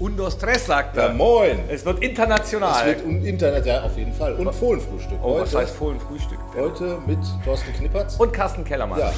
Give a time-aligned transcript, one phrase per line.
[0.00, 1.12] Undo Stress, sagt Ja, er.
[1.14, 1.60] moin.
[1.68, 2.88] Es wird international.
[2.96, 4.32] Es wird ja, auf jeden Fall.
[4.34, 5.18] Und Fohlenfrühstück.
[5.22, 6.38] oh, was heute, heißt Fohlenfrühstück?
[6.56, 8.16] heute mit Thorsten Knippertz.
[8.16, 8.98] Und Carsten Kellermann.
[8.98, 9.12] ja,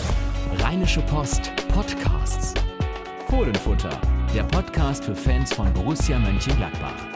[0.58, 2.52] Rheinische Post Podcasts.
[3.30, 3.90] Fohlenfutter,
[4.34, 7.11] der Podcast für Fans von Borussia Mönchengladbach.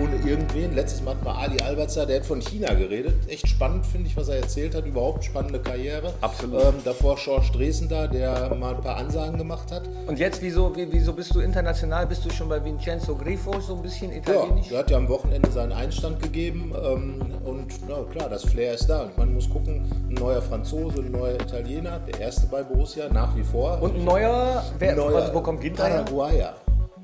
[0.00, 0.74] Ohne irgendwen.
[0.74, 3.14] Letztes Mal mal Ali Albertzer, der hat von China geredet.
[3.28, 4.86] Echt spannend, finde ich, was er erzählt hat.
[4.86, 6.12] Überhaupt spannende Karriere.
[6.20, 6.62] Absolut.
[6.62, 9.82] Ähm, davor George Dresen da, der mal ein paar Ansagen gemacht hat.
[10.06, 12.06] Und jetzt, wieso, wie- wieso bist du international?
[12.06, 14.68] Bist du schon bei Vincenzo Grifo so ein bisschen Ja, italienisch?
[14.68, 16.72] der hat ja am Wochenende seinen Einstand gegeben.
[16.84, 19.02] Ähm, und na klar, das Flair ist da.
[19.04, 23.34] Und man muss gucken, ein neuer Franzose, ein neuer Italiener, der erste bei Borussia, nach
[23.36, 23.80] wie vor.
[23.80, 25.84] Und ein neuer, wer, neuer also wo kommt Ginter?
[25.88, 26.54] Paraguayer.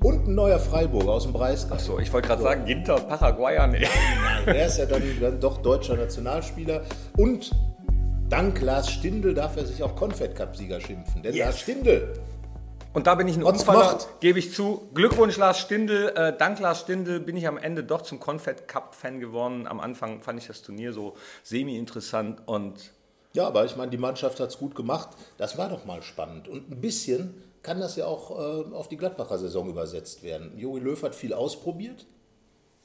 [0.03, 1.75] Und ein neuer Freiburger aus dem Breisgau.
[1.75, 3.87] Achso, ich wollte gerade sagen, Ginter, Paraguayer, nee.
[4.45, 6.83] Er ist ja dann, dann doch deutscher Nationalspieler.
[7.17, 7.51] Und
[8.29, 11.23] dank Lars Stindl darf er sich auch Confed Cup-Sieger schimpfen.
[11.23, 11.45] Denn Yes.
[11.45, 12.13] Lars Stindl,
[12.93, 14.07] Und da bin ich ein Hat's gemacht.
[14.19, 14.89] gebe ich zu.
[14.93, 16.11] Glückwunsch Lars Stindl.
[16.15, 19.67] Äh, dank Lars Stindl bin ich am Ende doch zum Confed Cup Fan geworden.
[19.67, 22.91] Am Anfang fand ich das Turnier so semi-interessant und
[23.35, 25.09] ja, aber ich meine, die Mannschaft hat es gut gemacht.
[25.37, 26.47] Das war doch mal spannend.
[26.47, 27.33] Und ein bisschen
[27.63, 30.57] kann das ja auch äh, auf die Gladbacher Saison übersetzt werden.
[30.57, 32.05] Jogi Löw hat viel ausprobiert.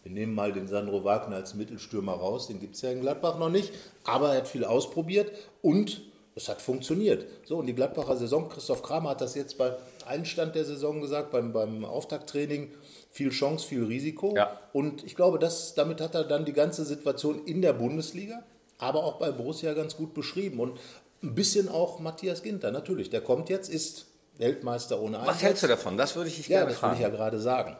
[0.04, 3.38] Wir nehmen mal den Sandro Wagner als Mittelstürmer raus, den gibt es ja in Gladbach
[3.38, 3.72] noch nicht.
[4.04, 6.02] Aber er hat viel ausprobiert und
[6.36, 7.26] es hat funktioniert.
[7.44, 9.72] So, und die Gladbacher Saison, Christoph Kramer hat das jetzt beim
[10.06, 12.70] Einstand der Saison gesagt, beim, beim Auftakttraining,
[13.10, 14.34] viel Chance, viel Risiko.
[14.36, 14.58] Ja.
[14.72, 18.44] Und ich glaube, das, damit hat er dann die ganze Situation in der Bundesliga,
[18.78, 20.60] aber auch bei Borussia ganz gut beschrieben.
[20.60, 20.78] Und
[21.22, 23.10] ein bisschen auch Matthias Ginter, natürlich.
[23.10, 24.06] Der kommt jetzt, ist
[24.38, 25.34] Weltmeister ohne Einsatz.
[25.36, 25.96] was hältst du davon?
[25.96, 27.02] Das würde ich dich Ja, gerne das will ich fragen.
[27.02, 27.76] ja gerade sagen.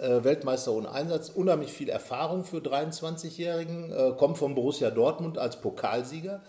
[0.00, 5.60] Äh, Weltmeister ohne Einsatz, unheimlich viel Erfahrung für 23-Jährigen, äh, kommt von Borussia Dortmund als
[5.60, 6.42] Pokalsieger,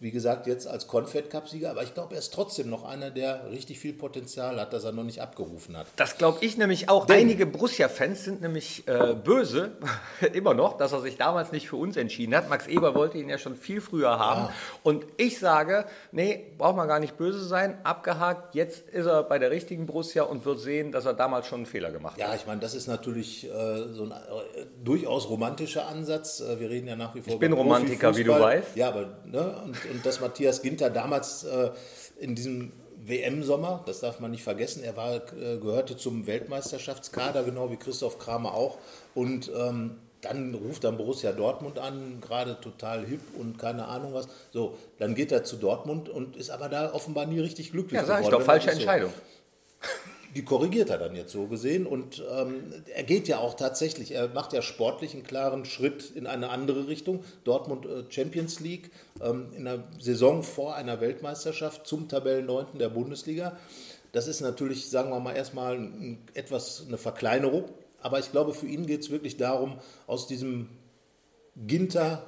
[0.00, 3.50] wie gesagt, jetzt als Confed Cup-Sieger, aber ich glaube, er ist trotzdem noch einer, der
[3.50, 5.86] richtig viel Potenzial hat, das er noch nicht abgerufen hat.
[5.96, 7.06] Das glaube ich nämlich auch.
[7.06, 9.72] Denn- Einige Borussia-Fans sind nämlich äh, böse,
[10.34, 12.50] immer noch, dass er sich damals nicht für uns entschieden hat.
[12.50, 14.52] Max Eber wollte ihn ja schon viel früher haben.
[14.82, 18.54] Und ich sage, nee, braucht man gar nicht böse sein, abgehakt.
[18.54, 21.66] Jetzt ist er bei der richtigen Borussia und wird sehen, dass er damals schon einen
[21.66, 22.20] Fehler gemacht hat.
[22.20, 23.48] Ja, ich meine, das ist natürlich äh,
[23.92, 26.40] so ein äh, durchaus romantischer Ansatz.
[26.40, 28.76] Äh, wir reden ja nach wie vor Ich bin Romantiker, wie du weißt.
[28.76, 31.70] Ja, aber ne, und, und dass Matthias Ginter damals äh,
[32.18, 32.72] in diesem
[33.06, 38.18] WM-Sommer, das darf man nicht vergessen, er war, äh, gehörte zum Weltmeisterschaftskader, genau wie Christoph
[38.18, 38.78] Kramer auch.
[39.14, 44.26] Und ähm, dann ruft dann Borussia Dortmund an, gerade total hip und keine Ahnung was.
[44.52, 48.06] So, dann geht er zu Dortmund und ist aber da offenbar nie richtig glücklich Ja,
[48.06, 48.32] sag ich geworden.
[48.32, 49.12] doch, wenn man falsche so- Entscheidung.
[50.34, 54.28] die korrigiert er dann jetzt so gesehen und ähm, er geht ja auch tatsächlich, er
[54.28, 57.24] macht ja sportlich einen klaren Schritt in eine andere Richtung.
[57.44, 58.90] Dortmund äh, Champions League
[59.22, 63.56] ähm, in der Saison vor einer Weltmeisterschaft zum Tabellenneunten der Bundesliga.
[64.12, 67.64] Das ist natürlich, sagen wir mal, erstmal ein, etwas eine Verkleinerung,
[68.00, 70.68] aber ich glaube, für ihn geht es wirklich darum, aus diesem
[71.56, 72.24] Ginter,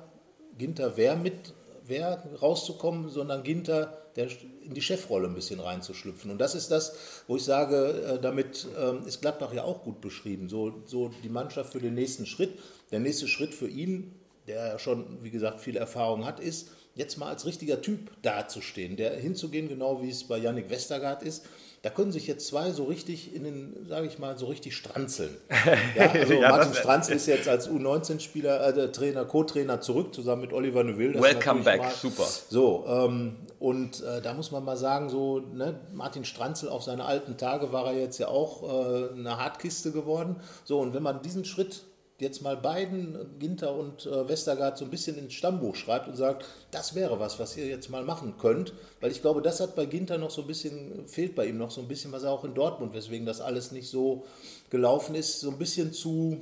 [0.56, 1.54] Ginter wer mit
[1.86, 4.28] wer rauszukommen, sondern Ginter der
[4.62, 6.30] in die Chefrolle ein bisschen reinzuschlüpfen.
[6.30, 10.00] Und das ist das, wo ich sage, äh, damit ähm, ist Gladbach ja auch gut
[10.00, 10.48] beschrieben.
[10.48, 12.58] So, so die Mannschaft für den nächsten Schritt.
[12.90, 14.14] Der nächste Schritt für ihn,
[14.46, 19.14] der schon, wie gesagt, viel Erfahrung hat, ist, jetzt mal als richtiger Typ dazustehen, der
[19.16, 21.44] hinzugehen, genau wie es bei Yannick Westergaard ist.
[21.82, 25.36] Da können sich jetzt zwei so richtig in den, sage ich mal, so richtig stranzeln.
[25.94, 30.52] Ja, also Ja, Martin Stranz ist jetzt als U19-Spieler, äh, Trainer, Co-Trainer zurück, zusammen mit
[30.52, 31.12] Oliver Neuville.
[31.12, 32.26] Das Welcome back, super.
[32.48, 37.04] So, ähm, und äh, da muss man mal sagen, so, ne, Martin Stranzel auf seine
[37.04, 40.36] alten Tage war er jetzt ja auch äh, eine Hartkiste geworden.
[40.64, 41.84] So, und wenn man diesen Schritt
[42.18, 46.46] jetzt mal beiden, Ginter und äh, Westergaard, so ein bisschen ins Stammbuch schreibt und sagt,
[46.70, 49.84] das wäre was, was ihr jetzt mal machen könnt, weil ich glaube, das hat bei
[49.84, 52.44] Ginter noch so ein bisschen, fehlt bei ihm noch so ein bisschen, was er auch
[52.44, 54.24] in Dortmund, weswegen das alles nicht so
[54.70, 56.40] gelaufen ist, so ein bisschen zu,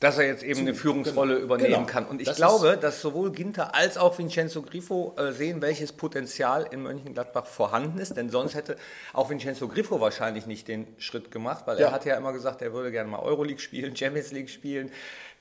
[0.00, 1.44] Dass er jetzt eben eine Führungsrolle genau.
[1.44, 1.84] übernehmen Genau.
[1.86, 2.06] kann.
[2.06, 6.66] Und ich Das glaube, dass sowohl Ginter als auch Vincenzo Grifo äh, sehen, welches Potenzial
[6.70, 8.16] in Mönchengladbach vorhanden ist.
[8.16, 8.76] Denn sonst hätte
[9.12, 11.92] auch Vincenzo Grifo wahrscheinlich nicht den Schritt gemacht, weil er Ja.
[11.92, 14.90] hat ja immer gesagt, er würde gerne mal Euroleague spielen, Champions League spielen.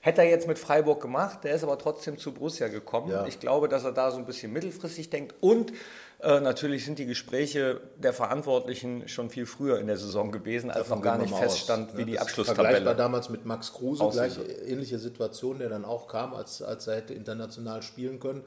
[0.02, 3.12] Hätte er jetzt mit Freiburg gemacht, der ist aber trotzdem zu Borussia gekommen.
[3.12, 3.26] Ja.
[3.26, 5.36] Ich glaube, dass er da so ein bisschen mittelfristig denkt.
[5.42, 5.74] Und
[6.22, 10.88] äh, natürlich sind die Gespräche der Verantwortlichen schon viel früher in der Saison gewesen, als
[10.88, 12.00] noch gar wir nicht mal aus, feststand, ne?
[12.00, 12.68] wie die Das ist Abschlusstabelle.
[12.68, 16.88] Vergleichbar damals mit Max Kruse, aussehen gleich ähnliche Situation, der dann auch kam, als, als
[16.88, 18.46] er hätte international spielen können.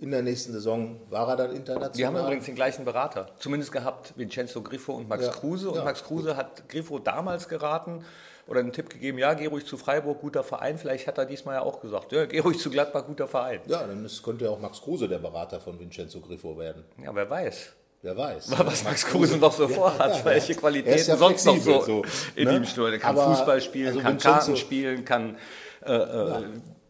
[0.00, 1.92] In der nächsten Saison war er dann international.
[1.96, 3.28] Die haben übrigens den gleichen Berater.
[3.38, 5.30] Zumindest gehabt Vincenzo Grifo und Max Ja.
[5.30, 5.68] Kruse.
[5.70, 8.04] Und Ja, Max Kruse hat Grifo damals geraten
[8.46, 10.78] oder einen Tipp gegeben, ja, geh ruhig zu Freiburg, guter Verein.
[10.78, 13.60] Vielleicht hat er diesmal ja auch gesagt, ja, geh ruhig zu Gladbach, guter Verein.
[13.66, 16.84] ja, dann ist, könnte ja auch Max Kruse der Berater von Vincenzo Grifo werden.
[17.02, 17.72] Ja, wer weiß.
[18.02, 18.50] Wer weiß.
[18.58, 20.58] Was Max Kruse noch so vorhat, ja, welche ja.
[20.58, 22.02] Qualitäten Er ja sonst noch so, so,
[22.34, 22.56] in ne?
[22.56, 22.92] ihm stehen.
[22.92, 25.36] Er kann Aber, Fußball spielen, also kann Vincenzo- Karten spielen, kann
[25.84, 26.42] äh, äh,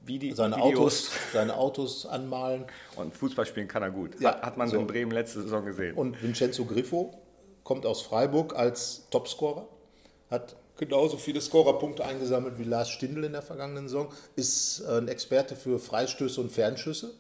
[0.05, 2.64] Vide Seine Videos Autos, seine Autos anmalen.
[2.96, 4.20] und Fußball spielen kann er gut.
[4.20, 4.78] Ja, hat, hat man so.
[4.78, 5.94] in Bremen letzte Saison gesehen.
[5.96, 7.12] Und Vincenzo Griffo
[7.62, 9.69] kommt aus Freiburg als Topscorer,
[10.31, 15.56] hat genauso viele Scorerpunkte eingesammelt wie Lars Stindl in der vergangenen Saison, ist ein Experte
[15.56, 17.14] für Freistöße und Fernschüsse.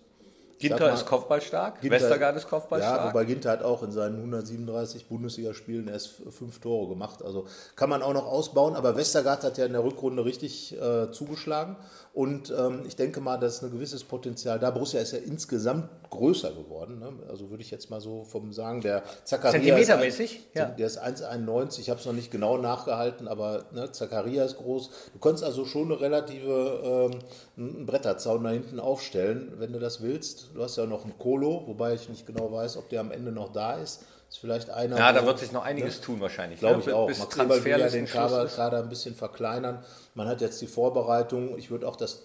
[0.68, 3.08] Ginter mal, ist kopfballstark, Ginter- Westergaard ist Ja, kopfballstark.
[3.14, 7.22] wobei Ginter hat auch in seinen 137 Bundesligaspielen erst fünf Tore gemacht.
[7.22, 8.74] Also kann man auch noch ausbauen.
[8.74, 11.76] Aber Westergaard hat ja in der Rückrunde richtig äh, zugeschlagen.
[12.14, 14.70] Und ähm, ich denke mal, dass ein gewisses Potenzial da.
[14.70, 16.98] Borussia ist ja insgesamt größer geworden.
[16.98, 17.10] Ne?
[17.30, 20.36] Also würde ich jetzt mal so vom sagen, der Zakaria Zentimetermäßig?
[20.36, 20.66] Ist Ja.
[20.66, 21.80] ein, Der ist 1,91.
[21.80, 24.90] Ich habe es noch nicht genau nachgehalten, aber ne, Zakaria ist groß.
[25.14, 27.18] Du kannst also schon eine relative ähm,
[27.56, 30.50] einen Bretterzaun da hinten aufstellen, wenn du das willst.
[30.54, 33.32] Du hast ja noch einen Kolo, wobei ich nicht genau weiß, ob der am Ende
[33.32, 34.04] noch da ist.
[34.28, 34.96] Ist vielleicht einer.
[34.96, 36.58] ja, da wo- wird sich noch einiges tun wahrscheinlich.
[36.58, 36.82] Glaube ne?
[36.86, 37.06] ich auch.
[37.06, 38.46] Bis ja Transferlisten den Kader.
[38.46, 39.84] Kader ein bisschen verkleinern.
[40.14, 41.58] Man hat jetzt die Vorbereitung.
[41.58, 42.22] Ich würde auch das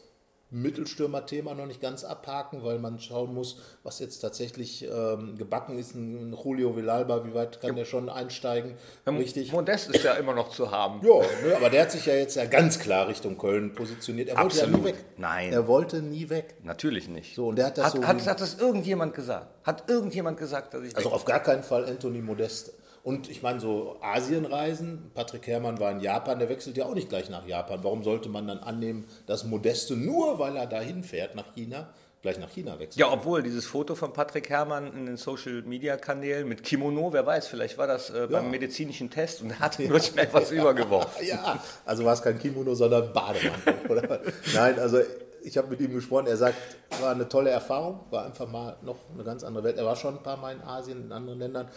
[0.49, 5.93] Mittelstürmer-Thema noch nicht ganz abhaken, weil man schauen muss, was jetzt tatsächlich ähm, gebacken ist.
[5.93, 8.75] Ein Julio Villalba, wie weit kann der schon einsteigen?
[9.05, 9.51] Richtig.
[9.51, 11.05] Modest ist ja immer noch zu haben.
[11.05, 14.29] Ja, ne, aber der hat sich ja jetzt ja ganz klar Richtung Köln positioniert.
[14.29, 14.85] Er wollte ja Absolut.
[14.85, 15.05] nie weg.
[15.17, 15.51] Nein.
[15.51, 16.55] Er wollte nie weg.
[16.63, 17.35] Natürlich nicht.
[17.35, 18.07] So, und der hat das hat, so.
[18.07, 19.47] hat, hat das irgendjemand gesagt?
[19.65, 22.71] Hat irgendjemand gesagt, dass ich also auf gar keinen Fall Anthony Modeste.
[23.07, 27.07] Und ich meine, so Asienreisen, Patrick Herrmann war in Japan, der wechselt ja auch nicht
[27.07, 27.79] gleich nach Japan.
[27.81, 31.87] Warum sollte man dann annehmen, dass Modeste nur, weil er dahin fährt, nach China,
[32.21, 32.97] gleich nach China wechselt?
[32.97, 37.25] Ja, obwohl dieses Foto von Patrick Herrmann in den Social Media Kanälen mit Kimono, wer
[37.25, 41.25] weiß, vielleicht war das äh, beim medizinischen Test und er hat nur schnell was übergeworfen.
[41.25, 44.33] Ja, also war es kein Kimono, sondern Bademantel.
[44.53, 44.99] Nein, also
[45.47, 46.57] ich habe mit ihm gesprochen, er sagt,
[47.01, 49.77] war eine tolle Erfahrung, war einfach mal noch eine ganz andere Welt.
[49.77, 51.67] Er war schon ein paar Mal in Asien, in anderen Ländern.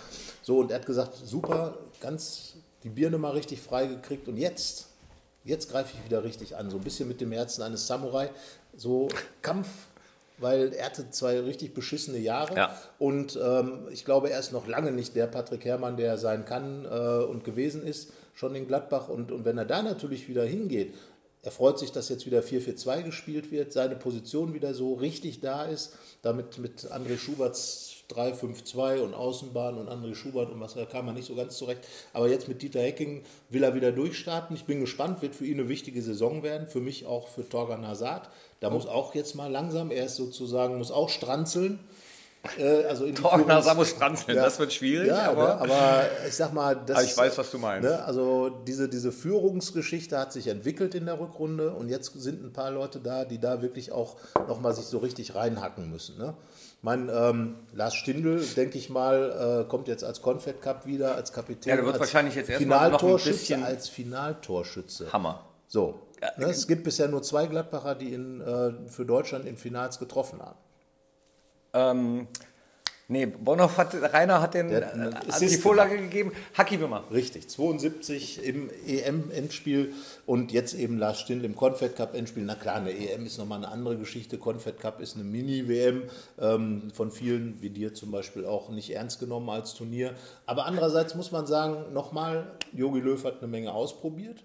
[0.42, 4.88] So, und er hat gesagt, super, ganz die Birne mal richtig frei gekriegt und jetzt,
[5.44, 6.70] jetzt greife ich wieder richtig an.
[6.70, 8.30] So ein bisschen mit dem Herzen eines Samurai.
[8.76, 9.08] So
[9.42, 9.68] Kampf,
[10.38, 12.56] weil er hatte zwei richtig beschissene Jahre.
[12.56, 12.76] Ja.
[12.98, 16.86] Und ähm, ich glaube, er ist noch lange nicht der Patrick Herrmann, der sein kann
[16.86, 19.08] äh, und gewesen ist, schon in Gladbach.
[19.08, 20.94] Und, und wenn er da natürlich wieder hingeht,
[21.42, 25.64] er freut sich, dass jetzt wieder 4-4-2 gespielt wird, seine Position wieder so richtig da
[25.64, 31.06] ist, damit mit André Schuberts 3-5-2 und Außenbahn und André Schubert und was da kam
[31.06, 31.80] man nicht so ganz zurecht.
[32.12, 34.54] Aber jetzt mit Dieter Hecking will er wieder durchstarten.
[34.54, 37.86] Ich bin gespannt, wird für ihn eine wichtige Saison werden, für mich auch für Torgan
[37.86, 38.28] Hazard.
[38.60, 41.78] Da muss auch jetzt mal langsam, er ist sozusagen, muss auch stranzeln.
[42.58, 46.34] Äh, also in Torgner Führungs- Samus Stranzeln, das wird schwierig, ja, aber, ne, aber ich
[46.34, 47.86] sag mal, das, Aber ich weiß, was du meinst.
[47.88, 52.52] Ne, also diese, diese Führungsgeschichte hat sich entwickelt in der Rückrunde und jetzt sind ein
[52.52, 54.16] paar Leute da, die da wirklich auch
[54.48, 56.16] nochmal sich so richtig reinhacken müssen.
[56.16, 56.32] Ne?
[56.80, 61.34] Mein ähm, Lars Stindl, denke ich mal, äh, kommt jetzt als Confed Cup wieder, als
[61.34, 61.68] Kapitän.
[61.68, 65.12] Ja, der wird als wahrscheinlich jetzt erstmal noch ein bisschen- als Finaltorschütze.
[65.12, 65.44] Hammer.
[65.68, 66.00] So.
[66.38, 70.40] Ne, es gibt bisher nur zwei Gladbacher, die in, äh, für Deutschland in Finals getroffen
[70.40, 70.56] haben.
[71.72, 72.26] Ähm,
[73.08, 76.32] nee, Bonhoff hat, Rainer hat, den, Der äh, hat die Vorlage gegeben.
[76.54, 77.04] Hacki Wimmer.
[77.10, 79.92] Richtig, 72 im EM-Endspiel
[80.26, 82.44] und jetzt eben Lars Stindl im Confed Cup Endspiel.
[82.44, 84.38] Na klar, eine EM ist nochmal eine andere Geschichte.
[84.38, 86.04] Confed Cup ist eine Mini-WM,
[86.38, 90.14] ähm, von vielen, wie dir zum Beispiel, auch nicht ernst genommen als Turnier.
[90.46, 94.44] Aber andererseits muss man sagen, nochmal, Jogi Löw hat eine Menge ausprobiert.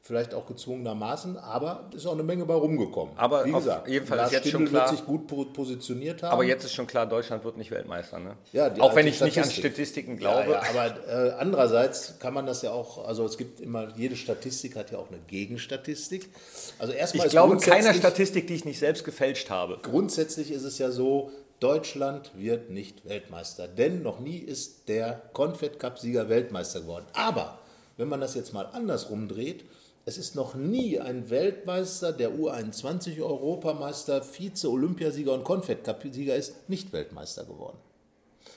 [0.00, 3.12] Vielleicht auch gezwungenermaßen, aber ist auch eine Menge bei rumgekommen.
[3.18, 5.44] Aber wie gesagt, jeden Fall Lars ist jetzt schon Stindl klar- wird sich gut po-
[5.46, 6.32] positioniert haben.
[6.32, 8.18] Aber jetzt ist schon klar, Deutschland wird nicht Weltmeister.
[8.18, 8.36] Ne?
[8.52, 9.64] Ja, auch wenn ich nicht an Statistik.
[9.72, 10.52] Statistiken glaube.
[10.52, 14.16] Ja, ja, aber äh, andererseits kann man das ja auch, also es gibt immer, jede
[14.16, 16.30] Statistik hat ja auch eine Gegenstatistik.
[16.78, 19.78] Also erstmal Ich glaube keiner Statistik, die ich nicht selbst gefälscht habe.
[19.82, 25.78] Grundsätzlich ist es ja so, Deutschland wird nicht Weltmeister, denn noch nie ist der Confed
[25.80, 27.04] Cup Sieger Weltmeister geworden.
[27.14, 27.58] Aber
[27.96, 29.64] wenn man das jetzt mal andersrum dreht,
[30.04, 36.68] es ist noch nie ein Weltmeister, der U21 Europameister, Vize-Olympiasieger und Confed Cup Sieger ist,
[36.68, 37.76] nicht Weltmeister geworden.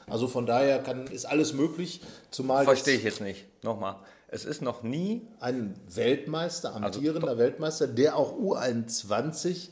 [0.07, 3.45] Also von daher kann, ist alles möglich, zumal Verstehe ich jetzt nicht.
[3.63, 3.95] Nochmal.
[4.27, 5.27] Es ist noch nie.
[5.39, 9.69] ein Weltmeister, Also amtierender Weltmeister, der auch U21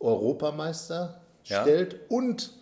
[0.00, 1.62] Europameister Ja.
[1.62, 2.52] stellt und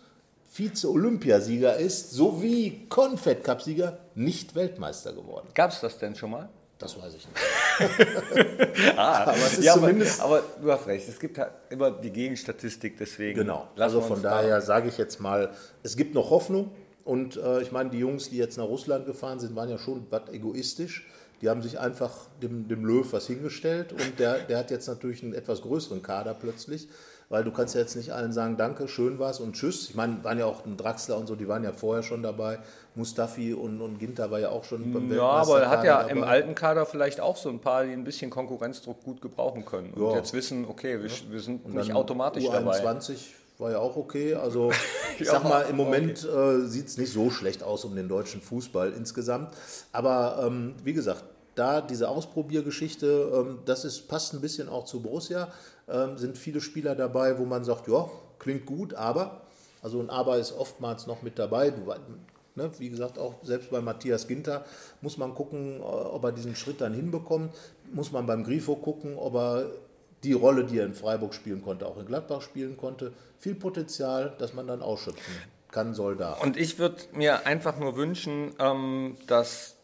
[0.49, 5.47] Vize-Olympiasieger ist, sowie Confed Cup-Sieger, nicht Weltmeister geworden.
[5.53, 6.49] Gab es das denn schon mal?
[6.79, 7.37] Das weiß ich nicht.
[8.97, 10.21] aber es ist ja, zumindest.
[10.21, 11.07] aber, aber du hast recht.
[11.07, 13.39] Es gibt halt immer die Gegenstatistik, deswegen.
[13.39, 13.67] Genau.
[13.77, 15.51] Also von daher sage ich jetzt mal,
[15.83, 16.71] es gibt noch Hoffnung.
[17.03, 20.05] Und äh, ich meine, die Jungs, die jetzt nach Russland gefahren sind, waren ja schon
[20.09, 21.07] was egoistisch.
[21.41, 25.23] Die haben sich einfach dem, dem Löw was hingestellt und der, der hat jetzt natürlich
[25.23, 26.89] einen etwas größeren Kader plötzlich.
[27.29, 29.89] Weil du kannst ja jetzt nicht allen sagen, danke, schön war's und tschüss.
[29.89, 32.59] Ich meine, waren ja auch ein Draxler und so, die waren ja vorher schon dabei.
[32.95, 36.11] Mustafi und, und Ginter war ja auch schon beim Ja, aber er hat ja dabei.
[36.11, 39.93] im alten Kader vielleicht auch so ein paar, die ein bisschen Konkurrenzdruck gut gebrauchen können.
[39.93, 40.17] Und ja.
[40.17, 43.17] jetzt wissen, okay, wir, wir sind nicht automatisch U21 dabei.
[43.57, 44.33] war ja auch okay.
[44.35, 44.71] Also
[45.19, 46.63] ich sag mal, im Moment okay.
[46.63, 49.53] äh, sieht es nicht so schlecht aus um den deutschen Fußball insgesamt.
[49.91, 51.23] Aber ähm, wie gesagt,
[51.57, 55.51] da diese Ausprobiergeschichte, ähm, das ist, passt ein bisschen auch zu Borussia.
[55.89, 58.09] Ähm, sind viele Spieler dabei, wo man sagt, ja,
[58.39, 59.41] klingt gut, aber,
[59.81, 61.71] also ein Aber ist oftmals noch mit dabei.
[61.71, 61.81] Du,
[62.55, 64.65] ne, wie gesagt, auch selbst bei Matthias Ginter
[65.01, 67.53] muss man gucken, äh, ob er diesen Schritt dann hinbekommt.
[67.91, 69.65] Muss man beim Grifo gucken, ob er
[70.23, 73.13] die Rolle, die er in Freiburg spielen konnte, auch in Gladbach spielen konnte.
[73.39, 75.33] Viel Potenzial, das man dann ausschöpfen
[75.71, 76.33] kann, soll da.
[76.33, 79.76] Und ich würde mir einfach nur wünschen, ähm, dass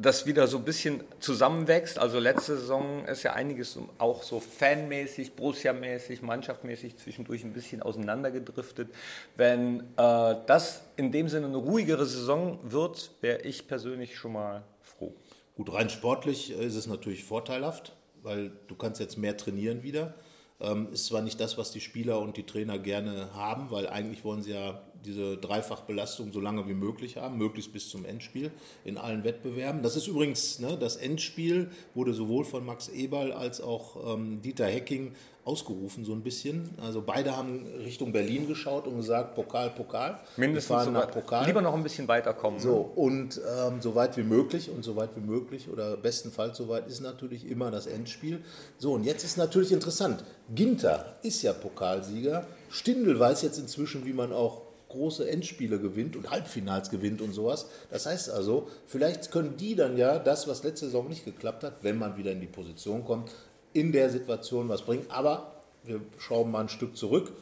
[0.00, 1.98] das wieder so ein bisschen zusammenwächst.
[1.98, 8.88] Also letzte Saison ist ja einiges auch so fanmäßig, Borussia-mäßig, mannschaftmäßig zwischendurch ein bisschen auseinandergedriftet.
[9.36, 14.64] Wenn äh, das in dem Sinne eine ruhigere Saison wird, wäre ich persönlich schon mal
[14.82, 15.14] froh.
[15.54, 20.14] Gut, rein sportlich ist es natürlich vorteilhaft, weil du kannst jetzt mehr trainieren wieder.
[20.60, 24.24] Ähm, ist zwar nicht das, was die Spieler und die Trainer gerne haben, weil eigentlich
[24.24, 28.50] wollen sie ja diese Dreifachbelastung so lange wie möglich haben, möglichst bis zum Endspiel
[28.84, 29.82] in allen Wettbewerben.
[29.82, 34.66] Das ist übrigens, ne, das Endspiel wurde sowohl von Max Eberl als auch ähm, Dieter
[34.66, 35.12] Hecking
[35.44, 36.70] ausgerufen, so ein bisschen.
[36.82, 40.20] Also beide haben Richtung Berlin geschaut und gesagt, Pokal, Pokal.
[40.36, 41.46] Mindestens so nach Pokal.
[41.46, 42.60] Lieber noch ein bisschen weiterkommen.
[42.60, 46.68] So, und ähm, so weit wie möglich und so weit wie möglich oder bestenfalls so
[46.68, 48.44] weit ist natürlich immer das Endspiel.
[48.78, 50.24] So, und jetzt ist natürlich interessant.
[50.54, 52.46] Ginter ist ja Pokalsieger.
[52.68, 57.66] Stindl weiß jetzt inzwischen, wie man auch große Endspiele gewinnt und Halbfinals gewinnt und sowas.
[57.90, 61.82] Das heißt also, vielleicht können die dann ja das, was letzte Saison nicht geklappt hat,
[61.82, 63.30] wenn man wieder in die Position kommt,
[63.72, 65.06] in der Situation was bringen.
[65.08, 65.54] Aber
[65.84, 67.32] wir schrauben mal ein Stück zurück.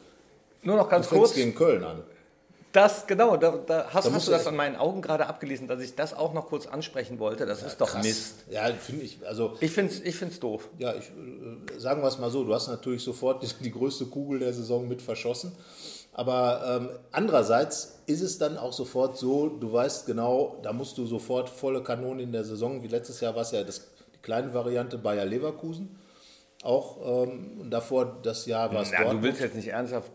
[0.61, 1.33] Nur noch ganz kurz.
[1.33, 2.03] gegen Köln an.
[2.71, 5.81] Das, genau, da, da hast, da hast du das an meinen Augen gerade abgelesen, dass
[5.81, 7.47] ich das auch noch kurz ansprechen wollte.
[7.47, 8.05] Das ja, ist doch krass.
[8.05, 8.35] Mist.
[8.49, 9.25] Ja, finde ich.
[9.25, 10.69] Also, ich finde es ich find's doof.
[10.77, 14.05] Ja, ich, äh, sagen wir es mal so: Du hast natürlich sofort die, die größte
[14.05, 15.51] Kugel der Saison mit verschossen.
[16.13, 21.05] Aber ähm, andererseits ist es dann auch sofort so, du weißt genau, da musst du
[21.05, 24.53] sofort volle Kanone in der Saison, wie letztes Jahr war es ja das, die kleine
[24.53, 25.97] Variante Bayer Leverkusen.
[26.61, 29.13] Auch ähm, davor das Jahr war es dort.
[29.13, 30.11] Du willst jetzt nicht ernsthaft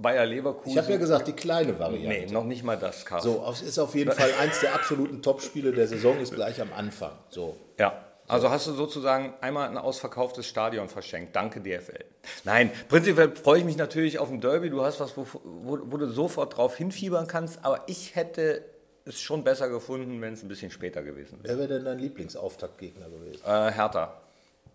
[0.00, 0.70] Bayer Leverkusen.
[0.70, 2.08] Ich habe ja gesagt, die kleine Variante.
[2.08, 3.22] Nee, noch nicht mal das, Karl.
[3.22, 6.72] So, es ist auf jeden Fall eins der absoluten Topspiele der Saison, ist gleich am
[6.72, 7.12] Anfang.
[7.28, 7.56] So.
[7.78, 8.06] Ja.
[8.30, 11.34] Also hast du sozusagen einmal ein ausverkauftes Stadion verschenkt.
[11.34, 12.04] Danke DFL.
[12.44, 14.70] Nein, prinzipiell freue ich mich natürlich auf ein Derby.
[14.70, 17.64] Du hast was, wo, wo, wo du sofort drauf hinfiebern kannst.
[17.64, 18.64] Aber ich hätte
[19.04, 21.54] es schon besser gefunden, wenn es ein bisschen später gewesen wäre.
[21.54, 23.42] Wer wäre denn dein Lieblingsauftaktgegner gewesen?
[23.44, 24.20] Äh, Hertha.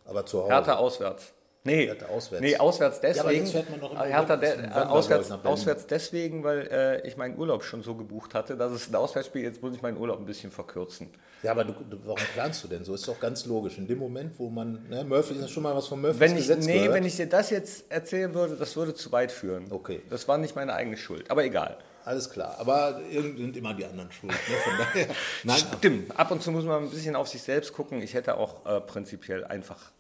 [0.06, 0.52] Aber zu Hause?
[0.52, 1.34] Hertha auswärts.
[1.66, 2.42] Nee, auswärts.
[2.42, 3.48] nee, auswärts deswegen.
[3.48, 8.36] Ja, Hertha de, äh, auswärts, auswärts deswegen, weil äh, ich meinen Urlaub schon so gebucht
[8.36, 11.10] hatte, dass es ein Auswärtsspiel, jetzt muss ich meinen Urlaub ein bisschen verkürzen.
[11.42, 11.74] Ja, aber du,
[12.06, 12.94] warum planst du denn so?
[12.94, 13.80] Ist doch ganz logisch.
[13.80, 16.38] In dem Moment, wo man, ne, Murphy ist schon mal was von Murphys wenn ich,
[16.48, 16.94] Gesetz Nee, gehört.
[16.94, 19.66] wenn ich dir das jetzt erzählen würde, das würde zu weit führen.
[19.72, 20.04] Okay.
[20.12, 21.78] Das war nicht meine eigene Schuld, aber egal.
[22.04, 24.32] Alles klar, aber sind immer die anderen schuld.
[24.32, 24.56] Ne?
[24.64, 25.08] Von daher,
[25.44, 28.04] nein, Stimmt, ab und zu muss man ein bisschen auf sich selbst gucken.
[28.04, 29.92] Ich hätte auch äh, prinzipiell einfach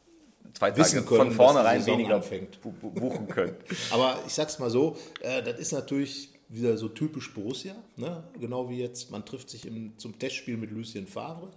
[0.57, 2.59] zwei Tage Wissen können, von vornherein weniger anfängt.
[2.61, 3.55] buchen können.
[3.91, 8.23] Aber ich sag's mal so, äh, das ist natürlich wieder so typisch Borussia, ne?
[8.39, 11.49] genau wie jetzt, man trifft sich im, zum Testspiel mit Lucien Favre.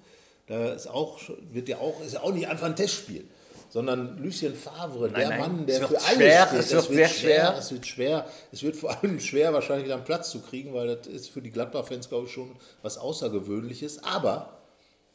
[0.47, 1.21] Da ist auch,
[1.53, 3.25] wird ja auch, ist ja auch nicht einfach ein Testspiel,
[3.69, 6.59] sondern Lucien Favre, nein, der nein, Mann, der für alles schwer, steht.
[6.59, 7.57] Es wird, es wird sehr schwer.
[7.59, 8.27] Es wird schwer.
[8.51, 11.43] Es wird vor allem schwer, wahrscheinlich wieder einen Platz zu kriegen, weil das ist für
[11.43, 14.03] die Gladbach-Fans, glaube ich, schon was Außergewöhnliches.
[14.05, 14.59] Aber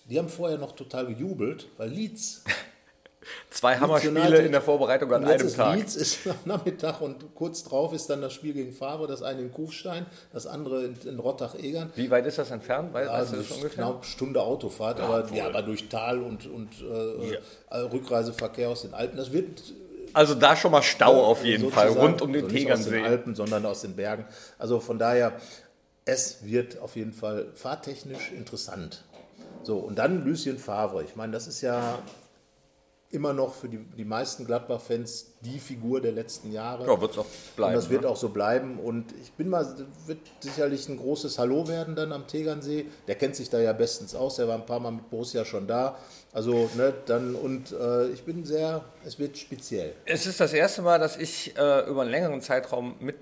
[0.06, 2.44] die haben vorher noch total gejubelt, weil Leeds
[3.50, 5.76] Zwei Hammerspiele in der Vorbereitung an einem Tag.
[5.76, 9.42] Leeds ist am Nachmittag und kurz drauf ist dann das Spiel gegen Favre, das eine
[9.42, 11.92] in Kufstein, das andere in, in Rottach-Egern.
[11.96, 12.94] Wie weit ist das entfernt?
[12.94, 13.84] Weißt, ja, weißt du das ungefähr?
[13.84, 17.82] Knapp Stunde Autofahrt, ja, aber, ja, aber durch Tal und, und äh, ja.
[17.86, 19.18] Rückreiseverkehr aus den Alpen.
[19.18, 19.62] Das wird
[20.14, 22.92] also da schon mal Stau auf jeden Fall, rund um den also Tegernsee.
[22.92, 24.26] Nicht aus den Alpen, sondern aus den Bergen.
[24.60, 25.34] Also von daher,
[26.06, 29.04] es wird auf jeden Fall fahrtechnisch interessant.
[29.64, 31.04] So, und dann Lucien Favre.
[31.04, 31.98] Ich meine, das ist ja
[33.14, 36.88] immer noch für die, die meisten Gladbach-Fans die Figur der letzten Jahre.
[36.88, 37.76] Ja, wird es auch bleiben.
[37.76, 38.10] Und das wird ne?
[38.10, 38.80] auch so bleiben.
[38.80, 39.66] Und ich bin mal,
[40.08, 42.88] wird sicherlich ein großes Hallo werden dann am Tegernsee.
[43.08, 44.38] Der kennt sich da ja bestens aus.
[44.38, 45.98] Der war ein paar Mal mit Borussia schon da.
[46.34, 49.94] Also, ne, dann, und äh, ich bin sehr, es wird speziell.
[50.06, 53.16] Es ist das erste Mal, dass ich äh, über einen längeren Zeitraum mit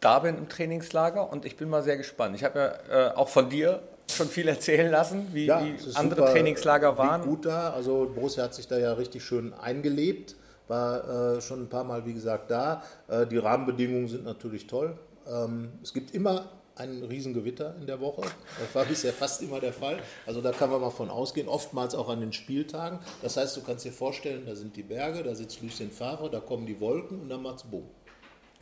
[0.00, 2.36] da bin im Trainingslager und ich bin mal sehr gespannt.
[2.36, 6.20] Ich habe ja äh, auch von dir schon viel erzählen lassen, wie, ja, wie andere
[6.20, 7.22] super, Trainingslager waren.
[7.22, 10.36] Gut da, also Borussia hat sich da ja richtig schön eingelebt
[10.68, 12.82] war äh, schon ein paar Mal, wie gesagt, da.
[13.08, 14.98] Äh, die Rahmenbedingungen sind natürlich toll.
[15.26, 16.44] Ähm, es gibt immer
[16.76, 18.20] ein Riesengewitter in der Woche.
[18.60, 19.96] Das war bisher fast immer der Fall.
[20.26, 22.98] Also da kann man mal von ausgehen, oftmals auch an den Spieltagen.
[23.22, 26.40] Das heißt, du kannst dir vorstellen, da sind die Berge, da sitzt Lucien Favre, da
[26.40, 27.84] kommen die Wolken und dann macht's Boom.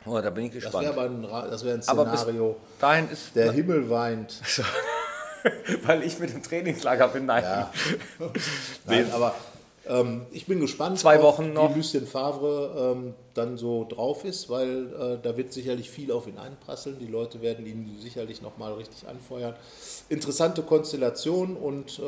[0.05, 0.85] Oh, da bin ich Das gespannt.
[0.87, 2.55] wäre ein, Ra- das wär ein Aber Szenario.
[2.79, 4.41] dahin ist, Der Himmel weint.
[5.83, 7.43] weil ich mit dem Trainingslager bin, nein.
[7.43, 7.71] Ja.
[8.85, 9.35] Nein, aber
[9.89, 11.71] ähm, ich bin gespannt, Zwei auf, Wochen noch.
[11.71, 16.27] wie Lucien Favre ähm, dann so drauf ist, weil äh, da wird sicherlich viel auf
[16.27, 16.97] ihn einprasseln.
[16.99, 19.53] Die Leute werden ihn sicherlich nochmal richtig anfeuern.
[20.09, 22.01] Interessante Konstellation und äh,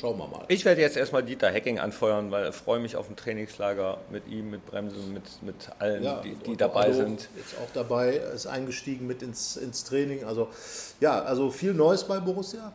[0.00, 0.44] schauen wir mal.
[0.48, 4.28] Ich werde jetzt erstmal Dieter Hecking anfeuern, weil ich freue mich auf ein Trainingslager mit
[4.28, 7.28] ihm, mit Bremse, mit, mit allen, Ja, die, die dabei Allo sind.
[7.36, 10.24] Ist auch dabei, ist eingestiegen mit ins, ins Training.
[10.24, 10.48] Also
[11.00, 12.72] ja, also viel Neues bei Borussia.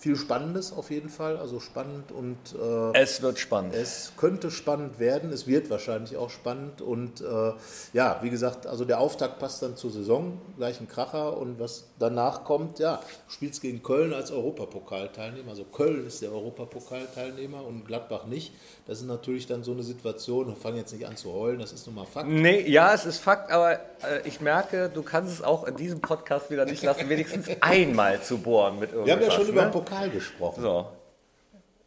[0.00, 1.36] Viel Spannendes auf jeden Fall.
[1.36, 3.74] Also spannend und äh, Es wird spannend.
[3.74, 7.52] Es könnte spannend werden, es wird wahrscheinlich auch spannend und äh,
[7.92, 11.84] ja, wie gesagt, also der Auftakt passt dann zur Saison, gleich ein Kracher und was
[11.98, 17.84] danach kommt, ja, du spielst gegen Köln als Europapokalteilnehmer, also Köln ist der Europapokalteilnehmer und
[17.84, 18.54] Gladbach nicht.
[18.86, 21.72] Das ist natürlich dann so eine Situation, wir fangen jetzt nicht an zu heulen, das
[21.72, 22.26] ist nun mal Fakt.
[22.26, 23.78] Nee, ja, es ist Fakt, aber äh,
[24.24, 28.38] ich merke, du kannst es auch in diesem Podcast wieder nicht lassen, wenigstens einmal zu
[28.38, 29.06] bohren mit irgendwas.
[29.06, 29.68] Wir haben ja schon über ne?
[29.68, 30.62] den Pokal gesprochen.
[30.62, 30.86] So.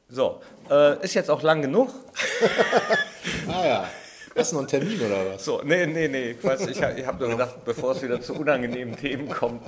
[0.09, 1.89] So, äh, ist jetzt auch lang genug.
[3.47, 3.87] Ah ja,
[4.35, 5.45] hast du noch einen Termin oder was?
[5.45, 6.67] So, nee, nee, nee, Quatsch.
[6.67, 9.63] Ich, hab- habe nur gedacht, bevor es wieder zu unangenehmen Themen kommt.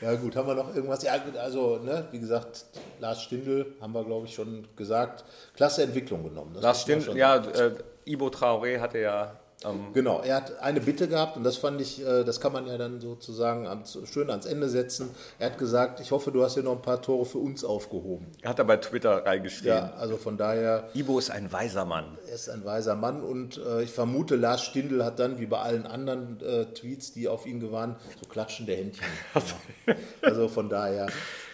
[0.00, 1.02] Ja gut, haben wir noch irgendwas?
[1.04, 2.66] Ja gut, also ne, wie gesagt,
[3.00, 5.24] Lars Stindl haben wir glaube ich schon gesagt,
[5.56, 6.56] klasse Entwicklung genommen.
[6.60, 7.72] Das stimmt, schon ja, äh,
[8.04, 9.36] Ibo Traoré hatte ja.
[9.64, 12.66] Ähm, Genau, er hat eine Bitte gehabt und das fand ich, äh, das kann man
[12.66, 15.10] ja dann sozusagen ans, schön ans Ende setzen.
[15.38, 18.26] Er hat gesagt, ich hoffe, du hast hier noch ein paar Tore für uns aufgehoben.
[18.44, 19.76] hat er bei Twitter reingeschrieben.
[19.76, 22.18] Ja, also von daher, Ibo ist ein weiser Mann.
[22.28, 25.58] er ist ein weiser Mann und äh, ich vermute, Lars Stindl hat dann, wie bei
[25.58, 29.06] allen anderen äh, Tweets, die auf ihn gewandt, so klatschende Händchen.
[29.32, 29.54] gemacht.
[30.22, 31.06] also von daher,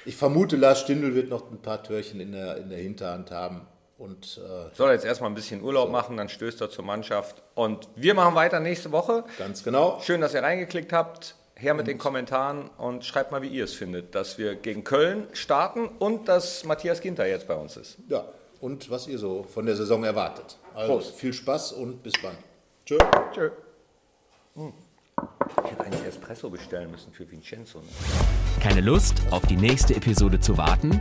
[0.05, 3.63] ich vermute, Lars Stindl wird noch ein paar Törchen in der, in der Hinterhand haben
[4.03, 7.41] und äh, Soll jetzt erstmal ein bisschen Urlaub machen, dann stößt er zur Mannschaft.
[7.55, 9.25] Und wir machen weiter nächste Woche.
[9.39, 10.01] ganz genau.
[10.03, 11.37] Schön, dass ihr reingeklickt habt.
[11.55, 15.29] Her mit den Kommentaren und schreibt mal, wie ihr es findet, dass wir gegen Köln
[15.33, 17.99] starten und dass Matthias Ginter jetzt bei uns ist.
[18.09, 18.25] Ja,
[18.61, 20.57] und was ihr so von der Saison erwartet.
[20.75, 21.15] Also Prost.
[21.15, 22.37] viel Spaß und bis bald.
[22.85, 22.99] Tschö.
[23.33, 23.51] Tschö.
[24.57, 27.79] Ich hätte eigentlich Espresso bestellen müssen für Vincenzo.
[27.79, 27.85] Ne?
[28.61, 31.01] Keine Lust, auf die nächste Episode zu warten?